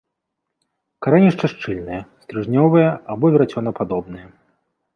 [1.07, 4.27] Карэнішча шчыльнае, стрыжнёвае або верацёнападобнае.